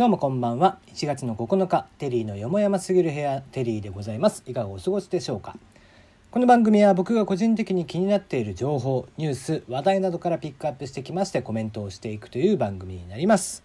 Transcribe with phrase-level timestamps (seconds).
[0.00, 0.78] どうもこんばんは。
[0.94, 4.42] 1月の9日テリーのよもやますぎる部屋テリーでございます。
[4.46, 5.58] いかがお過ごしでしょうか。
[6.30, 13.62] この番組は僕が個人的に気になっている情報ニュース話題などからピックアップしてきましてコメントをしていくという番組になります。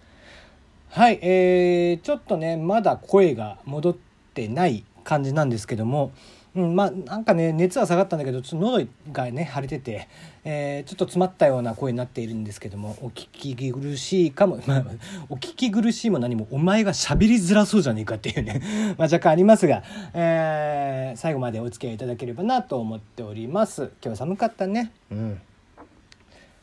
[0.90, 3.96] はいえー、ちょっとねまだ声が戻っ
[4.34, 6.12] てない感じなんですけども
[6.56, 10.08] うん、まあなんかね熱は下がったんだけどちょっと喉がね腫れてて、
[10.46, 14.84] えー、ちょっと詰まったような声になっているんですけどもお聞き苦しいかも、 まあ、
[15.30, 18.62] お聞き苦しいも何もお前が喋りづらそうじゃねえかっていうね
[18.98, 23.92] まあ若干ありますが、えー、最後までお付き合いいただければなと思っております。
[24.02, 24.92] 今日寒かったね。
[25.12, 25.42] うん。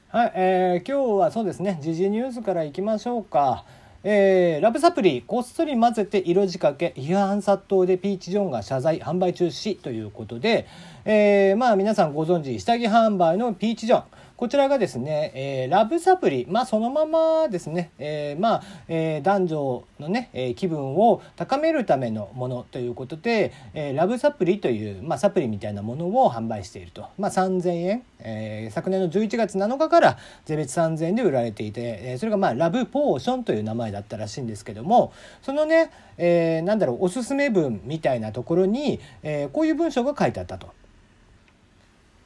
[0.09, 3.65] はい、えー、今日はそうですね時事ニュースからいきましょうか。
[4.05, 10.67] えー、ラブサプリこっそり混ぜて色仕掛け批判殺到でピーチ・ジョンが謝罪販売中止ということで、
[11.05, 14.05] えー、まあ皆さんご存知下着販売のピーチ・ジョン。
[14.43, 40.82] こちらがですね、えー、ラブサプリ、まあ、そのままですね、えー、まあ、えー、男女のね、え、気分を高めるためのものということで、え、ラブサプリという、まあ、サプリみたいなものを販売していると、まあ、3000円、え、昨年の11月7日から税別3000円で売られていて、え、それがまあラブポーションという名前だったらしいんですけどもそのね、え、なんだろうおすすめ文みたいなところに、え、こういう文章が書いてあったと。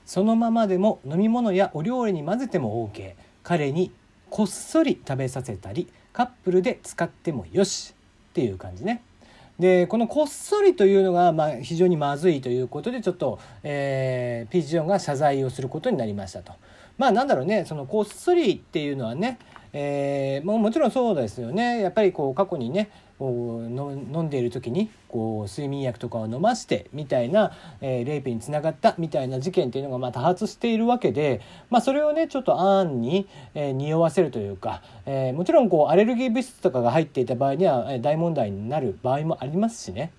[0.07, 3.93] そのままでも飲み物やお料理に混ぜても OK 彼に
[4.31, 7.95] こっそり食べさせたりカップルで使ってもよし
[8.31, 9.03] っていう感じね。
[9.59, 16.53] でこのこっそりというのがまあ非常にまずいということでちょっと、えー、ピーチ・ジョンが謝罪をすることになりましたと。
[16.99, 19.39] まあなんだろうねそのこっそりっていうのはね、
[19.73, 40.13] えー、ももちろんそうですよねやっぱりこう過去にねこう飲んでいる時にこう睡眠薬とかを飲ましてみたいな、えー、レイプにつながったみたいな事件っていうのがま多発しているわけで、まあ、それをねちょっと暗に、えー、匂わせるというか、えー、もちろんこうアレルギー物質とかが入っていた場合には大問題になる場合もありますしね。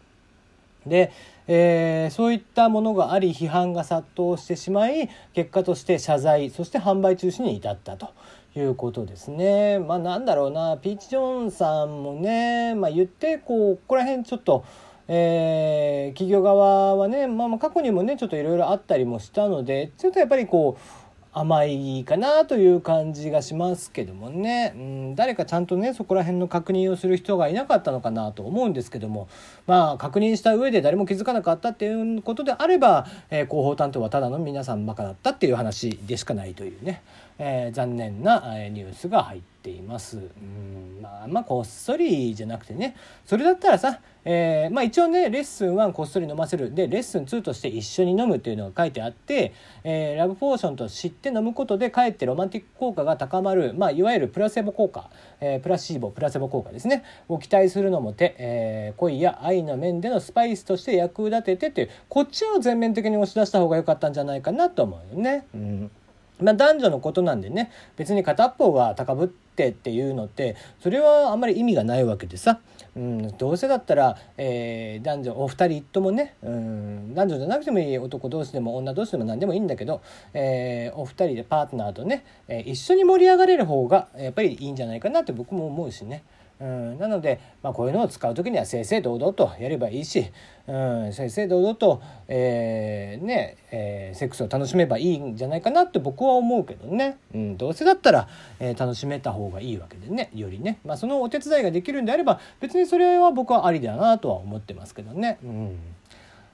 [0.88, 1.12] で、
[1.48, 8.10] えー、そういったものがあり批判が殺到してしまい結果として謝罪そして販売中止に至ったと
[8.56, 9.80] いうことですね。
[9.80, 14.66] まあなんだろうなピーチ・ジョンさんもね、まあ、言ってこうここら辺ちょっと。
[15.10, 29.28] えー、企業側はね、まあ、過去にもねちょっといろいろあったりもしたのでちょっとやっぱりこう甘いかなという感じがしますけどもね、うん、誰かちゃんとねそこら辺の確認をする人がいなかったのかなと思うんですけども。
[29.68, 37.02] まあ確認した上で誰も気づかなかったっていうことであれば、えー、広報担当はただの皆さんバカだったっていう話でしかないというね、
[37.38, 40.18] えー、残念なニュースが入っています。
[40.18, 41.02] うん。
[41.02, 42.96] まあ、まあこっそりじゃなくてね。
[43.26, 46.76] それだったらさえー、まあ、一応ねレッスン1こっそり飲ませる。
[46.76, 49.54] でレッスン2として一緒に飲むっていうのが書いてあって、
[49.86, 57.06] えー、ラブポーションと知って飲むことでかえってロマンティック効果が高まる、まあ、いわゆるプラセボ効果、えー、プラシーボプラセボ効果ですね。
[57.30, 61.90] を期待するのも手、え恋や愛の面でのスパイスとして役立ててっていう。
[62.10, 65.48] こっちを全面的に押し出した方が良かったんじゃないかなと思うよね。
[65.54, 65.92] うん。
[66.40, 72.60] まあ、男女のことなんでね別に片っぽが高ぶってっていうのってそれはあんまり意味がないわけでさ、
[72.96, 80.02] うん、どうせだったら、えー、男女お二人ともね、うん、男女じゃなくてもいい男同士でも女同士でも何でもいいんだけど、
[80.34, 86.24] えー、お二人でパートナーとね、えー、一緒に盛り上がれる方がやっぱりいいんじゃないかなって僕も思うしね。
[86.60, 90.32] うん、なので、まあ、こういうのを使う時には正々堂々とやればいいし、
[90.68, 98.28] うん、正々堂々と、えー、ねえー、セックスを楽しめばいいんじゃないかなって僕は思うけどね、うん、どうせだったら、
[98.60, 100.30] えー、楽しめた方がいいわけでね。
[100.34, 105.38] よりね、まあ、そのお手伝いができるんであれば別にそれは僕はありだなとは思ってますけどね。
[105.44, 105.80] うん。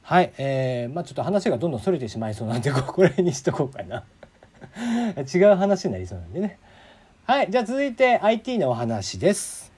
[0.02, 4.04] はい、えー、まあちょっと話がどんどんそれてしまいそうなんでここら辺にしとこうかな。
[5.34, 6.58] 違う話になりそうなんでね。
[7.26, 7.48] はい。
[7.50, 9.73] じゃあ続いて IT のお話です。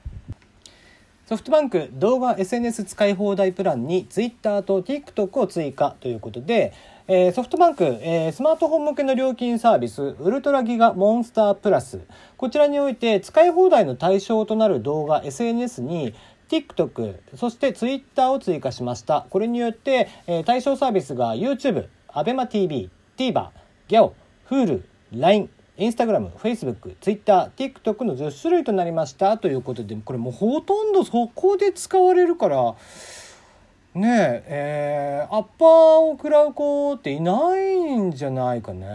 [1.26, 6.72] ソフトバンク動画 SNS 使い放題プランに Twitter と TikTok を追加ということで、
[7.08, 12.02] えー、ソフトバンク、えー、スマートフォン向けの料金サービスウルトラギガモンスタープラス。
[12.38, 16.14] こちらにおいて使い放題の対象となる動画 SNS に
[16.48, 19.26] TikTok そして Twitter を追加しました。
[19.32, 23.50] これによって、えー、対象サービスが YouTube、ABEMATV、TVer、
[23.90, 24.12] GAO、
[24.48, 32.76] Hulu、LINE インスタグラム、フェイスブック、ツイッター、TikTok の10種類となりましたということで、これもうほとんどそこで使われるから、
[33.94, 35.68] ねえ、えー、アッパー
[36.00, 38.88] を食らう子っていないんじゃないかね。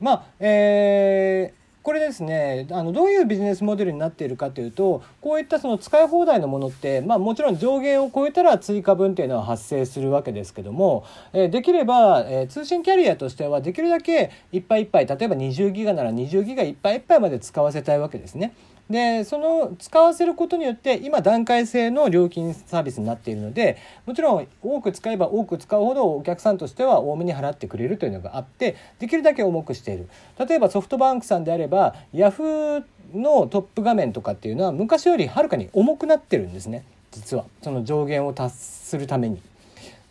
[0.00, 1.57] まあ、えー、
[1.88, 18.52] これですねあのどういうビジネスモデルになっているかというとこういったその使い放題のものって、まあ、もちろん上限を超えたら追加分っていうのは発生するわけですけども、えー、できれば、えー、通信キャリアとしてはできるだけいっぱいいっぱい例えば20ギガなら20ギガいっぱいいっぱいまで使わせたいわけですね。
[18.90, 23.76] でその使わせることによって今段階制の料金サービスになっているので
[24.06, 30.08] もちろん多く使えば多く使うほどお客さんとしては多めに払ってくれるというのがあってできるだけ重くしている
[30.38, 31.77] 例えばソフトバンクさんであれば
[32.12, 32.84] ヤフー
[33.14, 39.40] のトップ画面とかっていうのは昔よりはるかに重くなってるんですね実はその上限を達するために。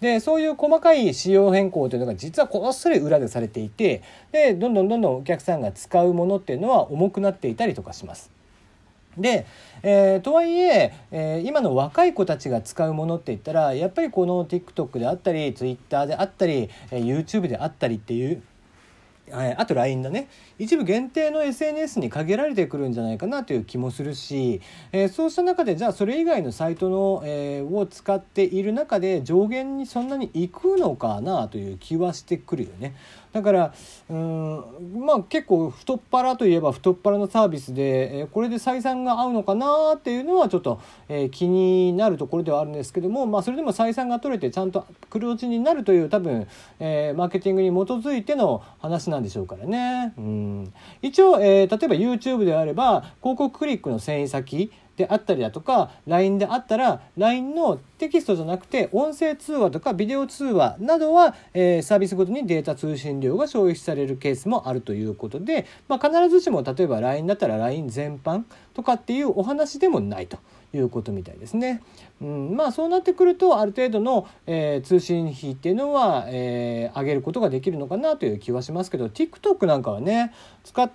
[0.02, 8.30] でそういう細かい仕様変更というのが実はこっそり裏でされていてでどんどんどんどんお客さんが使うものっていうのは重くなっていたりとかします。
[9.18, 9.48] で、
[9.82, 18.44] えー、とはいええー、今の若い子たちが使うものって言ったらやっぱりこの TikTok であったり Twitter であったり、えー、YouTube であったりっていう
[19.32, 32.96] あと LINE だね一部限定の SNS に限られてくるんじゃないかなという気もするし、えー、そうした中でじゃあそれ以外のサイトの、えー、を使っている中で上限にそんなにいくのかなという気はしてくるよね。
[33.38, 33.74] だから
[34.10, 46.48] うんまあ結構太っ腹といえば太っ腹のサービスで、えー、これで採算が合うのかなっていうのはちょっと、えー、気になるところではあるんですけども、まあ、それでも採算が取れてちゃんと黒字になるという多分、
[46.80, 50.14] えー、マーケティングに基づいての話なんでしょうからね。
[50.18, 50.74] うん
[51.04, 70.38] 一応、えー、例えば YouTube であれば広告クリックの遷移先であったりだとか LINE であったら LINE のテキストじゃなくて音声通話とかビデオ通話などは、えー、サービスごとにデータ通信量が消費されるケースもあるということで、まあ、必ずしも例えば LINE だったら LINE 全般とかっていうお話でもないと。
[70.74, 71.82] いうことみたいですね。
[72.22, 80.34] うん、まあそうなってくるとある程度の、えー、通信費っていうのは、えー、上げることができるのかなという気はしますけど TikTok なんかはね
[80.64, 80.90] 使っ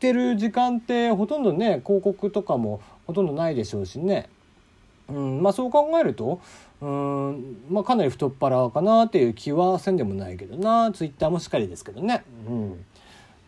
[0.00, 4.28] てる時間ってほとんどね広告とかもほとんどないでしょうしね。
[5.08, 6.40] うんまあ、そう考えると
[6.80, 12.24] うん、まあ、かなり太っ腹かなっていう気はせんでもないけどなツイッターもしっかりですけどね。
[12.48, 12.84] うん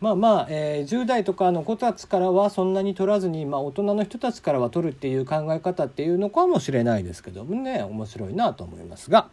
[0.00, 9.28] まあまあ、えー、10代とかの子たちからはそんなに取らずに、まあ、大人の人たちからは取るっていう考え方っていうのかもしれないですけどもね面白いなと思いますが。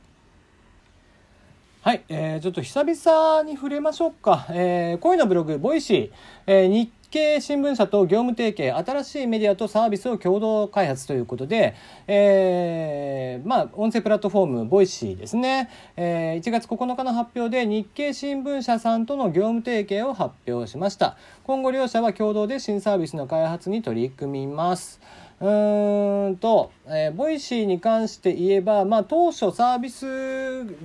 [1.82, 4.48] はい、えー、ちょっと久々に触れましょうか。
[4.50, 6.12] えー、声のブログ、 Voicy、
[6.48, 11.74] えー、日経新聞社と業務提携、新しいメディアとサービスを共同開発ということで、
[12.08, 15.70] えー、まあ、音声プラットフォーム、 Voicy ですね。
[15.96, 21.16] えー、1月9日の発表で日経新聞社さんとの業務提携を発表しました。
[21.46, 25.00] 今後両社は共同で新サービスの開発に取り組みます。
[25.42, 30.06] うーんと、えー、 Voicy に関して言えば、まあ、当初サービス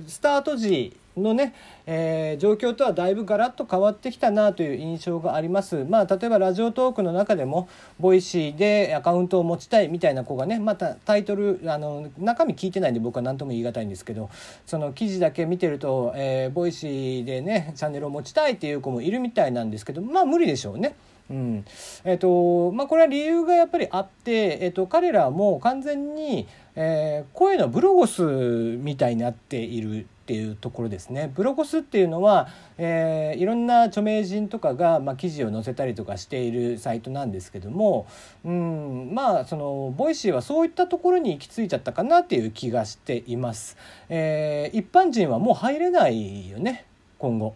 [0.07, 1.53] スタート時のね、
[1.85, 5.85] えー、状況とはだいぶガラッと変わってきたなという印象があります。
[5.89, 7.67] まあ、例えば Radiotalk の中でも、
[7.99, 14.29] Voicy でアカウントを持ちたいみたいな子がね、またタイトル、あの、中身聞いてないんで僕は何とも言い難いんですけど、
[14.65, 20.95] その記事だけ見てると、えー、 Voicy でね、チャンネルを持ちたいっていう子もいるみたいなんですけど、まあ無理でしょうね。
[21.31, 21.65] うん
[22.03, 26.45] えーとまあ、これは理由がやっぱりあって、えーと、彼らも完全に、
[26.75, 31.31] えー、声の BLOGOS みたいになっているっていうところですね。
[31.33, 38.07] BLOGOS っていうのは、えー、いろんな著名人とかが、まあ、記事を載せたりとかしているサイトなんですけども、
[38.43, 43.77] うん、まあその Voicy はそういったところに行き着いちゃったかなっていう気がしています。
[44.09, 46.85] えー、一般人はもう入れないよね
[47.17, 47.55] 今後。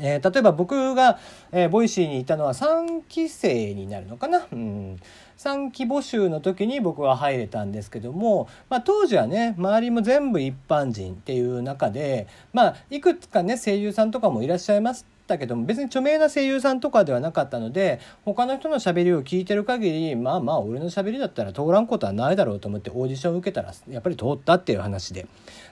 [0.00, 1.18] えー、例えば僕が、
[1.52, 4.98] えー、 Voicy にいたのは3期生になるのかな、うん、
[5.38, 25.26] 3期募集の時に僕は入れたんですけども、まあ、当時はね周りも全部一般人っていう中で、まあ、いくつかね声優さんとかもいらっしゃいますったけども別に著名な声優さんとかではなかったので他の人のしゃべりを聞いてる限りまあまあ俺のしゃべりだったら通らんことはないだろうと思ってオーディション受けたらやっぱり通ったっていう話で。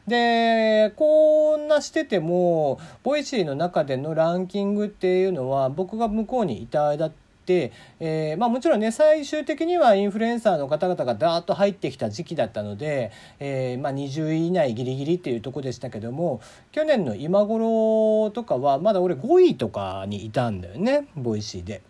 [0.07, 16.41] でこんなしてても Voicy の中でのランキングっていうのは僕が向こうにいた間って、えー、まあ、もちろんね最終的にはインフルエンサーの方々がダーッと入ってきた時期だったので、えー、まあ、20位以内ギリギリっていうとこでしたけども
[16.73, 21.83] 去年の今頃とかはまだ俺5位とかにいたんだよね Voicy で。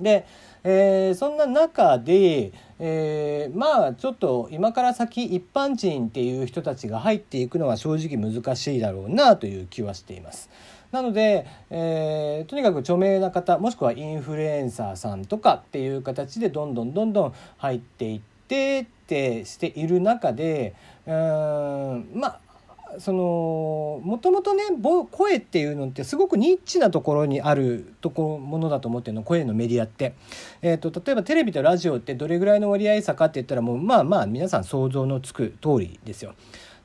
[0.00, 0.26] で、
[0.64, 10.50] えー、そんな中で、えー、まあちょっと今から先一般人っていう人たちが入っていくのは正直難しいだろうなという気はしています。
[10.92, 18.32] なので、えー、とにかく著名な方もしくはインフルエンサーさんとかっていう形でどんどんどんどん入っていって
[18.80, 20.74] ってしている中で
[21.06, 22.40] うんまあ
[22.98, 24.64] そのもともとね
[25.10, 30.14] 声っていうのってすごくニッチなところにあるとこものだと思ってるの声のメディアって、
[30.60, 36.34] えーと、例えばテレビとラジオってどれぐらいの割合差かって言ったらもうまあまあ皆さん想像のつく通りですよ。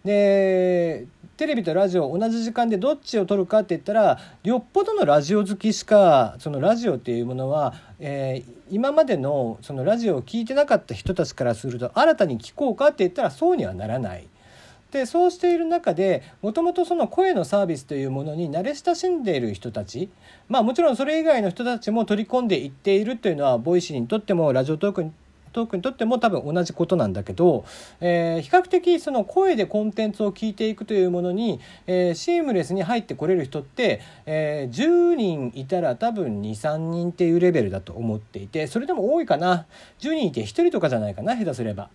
[0.03, 14.27] でテレビとラジオ同じ時間でどっちを撮るかって言ったらよっぽどのラジオ好きしかそのラジオっていうものは、えー、今までのそのラジオを聴いてなかった人たちからすると新たに聞こうかって言ったらそうにはならない。
[14.91, 20.09] でそうしている中でもともとその声のサービスというものに慣れ親しんでいる人たち
[20.47, 25.11] まあもちろんそれ以外の人たちも取り込んでいっているというのは Voicy にとっても Radiotalk に
[25.57, 27.65] トークにとっても多分同じことなんだけど、
[27.99, 39.65] えー、比較的その声でコンテンツを聞いていくというものに、えー、シームレスに入ってこれる人って、えー、10人いたら多分23人っていうレベルだと思っていてそれでも多いかな
[39.99, 41.89] 10人いて1人とかじゃないかな下手すれば。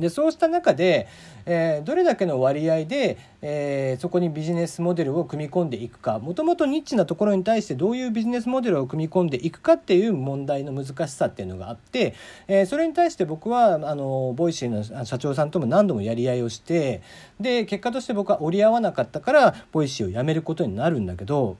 [0.00, 1.08] でそうした中で、
[1.46, 12.14] えー、どれだけの割合で、えー、そこにビジネスモデルを組み込んでいくかもともとニッチなところに対してどういうビジネスモデルを組み込んでいくかっていう問題の難しさっていうのがあって、
[12.46, 17.02] えー、それに対して僕はあの Voicy の社長さんとも何度もやり合いをして
[17.40, 21.56] で結果として僕は折り合わなかったから Voicy を辞めることになるんだけど。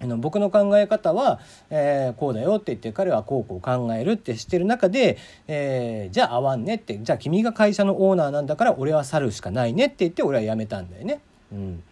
[0.00, 5.16] あの僕の考え方は、えー、こうだよって言って彼はこうこう考えるってしてる中で、
[5.48, 11.20] えー、じゃあ合わんねってじゃあ君が会社のオーナーなんだから俺は去るしかないねって言って俺は辞めたんだよね。
[11.50, 11.82] うん、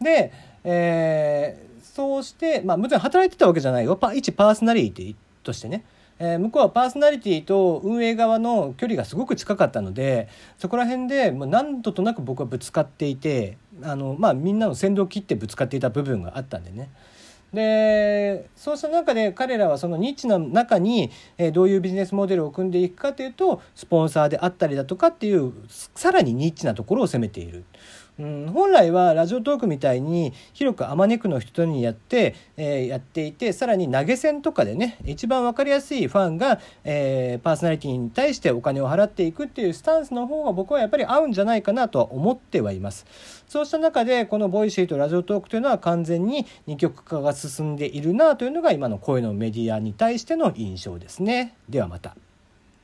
[0.00, 0.32] で、
[0.64, 5.84] えー、そうしてまあもちろん働いてたわけじゃないよ一パーソナリティとしてね。
[6.22, 16.90] えー、向こうはパーソナリティと運営側の距離がすごく近かったのでそこら辺でもう何度となく僕はぶつかっていてあの、まあ、みんなの先導を切ってぶつかっていた部分があったんでね。
[17.52, 27.64] でそうした中で彼らはそのニッチの中に、え、どういうビジネスモデルを組んでいくかというとスポンサーであったりだとかっていうさらにニッチなところを攻めている。
[28.20, 43.06] うん、本来はラジオトークみたいに広くあまねくの人にやって、えー、やっていてさらに投げ銭とかでね一番分かりやすいファンが、えー、パーソナリティに対してお金を払っていくっていうスタンスの方が僕はやっぱり合うんじゃないかなとは思ってはいます。
[43.48, 51.56] そうした中でこの Voicy と Radiotalk というのは完全に二極化が進んでいるなというのが今の声のメディアに対しての印象ですね。
[51.70, 52.14] ではまた。